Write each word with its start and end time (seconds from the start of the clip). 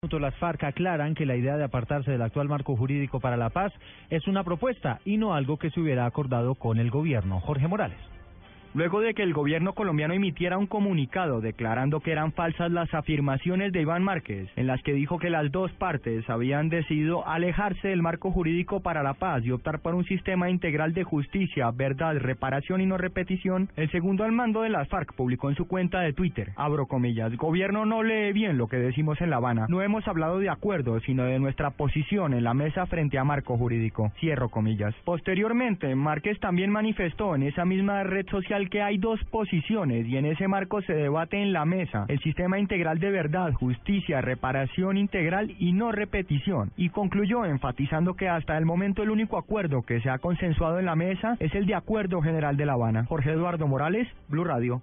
Las 0.00 0.36
FARC 0.36 0.62
aclaran 0.62 1.16
que 1.16 1.26
la 1.26 1.34
idea 1.34 1.56
de 1.56 1.64
apartarse 1.64 2.12
del 2.12 2.22
actual 2.22 2.48
marco 2.48 2.76
jurídico 2.76 3.18
para 3.18 3.36
la 3.36 3.50
paz 3.50 3.72
es 4.10 4.28
una 4.28 4.44
propuesta 4.44 5.00
y 5.04 5.16
no 5.16 5.34
algo 5.34 5.58
que 5.58 5.70
se 5.70 5.80
hubiera 5.80 6.06
acordado 6.06 6.54
con 6.54 6.78
el 6.78 6.88
gobierno. 6.88 7.40
Jorge 7.40 7.66
Morales. 7.66 7.98
Luego 8.74 9.00
de 9.00 9.14
que 9.14 9.22
el 9.22 9.32
gobierno 9.32 9.72
colombiano 9.72 10.14
emitiera 10.14 10.58
un 10.58 10.66
comunicado 10.66 11.40
declarando 11.40 12.00
que 12.00 12.12
eran 12.12 12.32
falsas 12.32 12.70
las 12.70 12.92
afirmaciones 12.92 13.72
de 13.72 13.80
Iván 13.80 14.02
Márquez, 14.02 14.48
en 14.56 14.66
las 14.66 14.82
que 14.82 14.92
dijo 14.92 15.18
que 15.18 15.30
las 15.30 15.50
dos 15.50 15.72
partes 15.72 16.28
habían 16.28 16.68
decidido 16.68 17.26
alejarse 17.26 17.88
del 17.88 18.02
marco 18.02 18.30
jurídico 18.30 18.80
para 18.80 19.02
la 19.02 19.14
paz 19.14 19.44
y 19.44 19.52
optar 19.52 19.80
por 19.80 19.94
un 19.94 20.04
sistema 20.04 20.50
integral 20.50 20.92
de 20.92 21.04
justicia, 21.04 21.70
verdad, 21.70 22.16
reparación 22.18 22.80
y 22.80 22.86
no 22.86 22.98
repetición, 22.98 23.70
el 23.76 23.90
segundo 23.90 24.24
al 24.24 24.32
mando 24.32 24.62
de 24.62 24.68
las 24.68 24.88
FARC 24.88 25.14
publicó 25.14 25.48
en 25.48 25.56
su 25.56 25.66
cuenta 25.66 26.00
de 26.00 26.12
Twitter, 26.12 26.52
abro 26.56 26.86
comillas, 26.86 27.34
gobierno 27.36 27.86
no 27.86 28.02
lee 28.02 28.32
bien 28.32 28.58
lo 28.58 28.68
que 28.68 28.76
decimos 28.76 29.20
en 29.20 29.30
La 29.30 29.36
Habana, 29.36 29.66
no 29.68 29.82
hemos 29.82 30.06
hablado 30.06 30.38
de 30.38 30.50
acuerdo, 30.50 31.00
sino 31.00 31.24
de 31.24 31.38
nuestra 31.38 31.70
posición 31.70 32.34
en 32.34 32.44
la 32.44 32.54
mesa 32.54 32.86
frente 32.86 33.18
a 33.18 33.24
marco 33.24 33.56
jurídico, 33.56 34.12
cierro 34.20 34.50
comillas. 34.50 34.94
Posteriormente, 35.04 35.94
Márquez 35.94 36.38
también 36.38 36.70
manifestó 36.70 37.34
en 37.34 37.44
esa 37.44 37.64
misma 37.64 38.02
red 38.02 38.26
social 38.28 38.57
que 38.66 38.82
hay 38.82 38.98
dos 38.98 39.22
posiciones 39.30 40.06
y 40.06 40.16
en 40.16 40.26
ese 40.26 40.48
marco 40.48 40.82
se 40.82 40.92
debate 40.92 41.40
en 41.40 41.52
la 41.52 41.64
mesa 41.64 42.04
el 42.08 42.18
sistema 42.20 42.58
integral 42.58 42.98
de 42.98 43.10
verdad, 43.10 43.52
justicia, 43.52 44.20
reparación 44.20 44.96
integral 44.96 45.54
y 45.58 45.72
no 45.72 45.92
repetición. 45.92 46.72
Y 46.76 46.88
concluyó 46.90 47.44
enfatizando 47.44 48.14
que 48.14 48.28
hasta 48.28 48.58
el 48.58 48.66
momento 48.66 49.02
el 49.02 49.10
único 49.10 49.38
acuerdo 49.38 49.82
que 49.82 50.00
se 50.00 50.10
ha 50.10 50.18
consensuado 50.18 50.78
en 50.78 50.86
la 50.86 50.96
mesa 50.96 51.36
es 51.38 51.54
el 51.54 51.66
de 51.66 51.76
Acuerdo 51.76 52.20
General 52.20 52.56
de 52.56 52.66
La 52.66 52.72
Habana. 52.72 53.04
Jorge 53.04 53.30
Eduardo 53.30 53.68
Morales, 53.68 54.08
Blue 54.28 54.44
Radio. 54.44 54.76